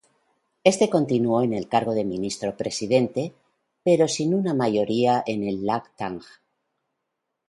[0.63, 3.35] Este continuó en el cargo de ministro-presidente,
[3.83, 6.21] pero sin una mayoría en el Landtag.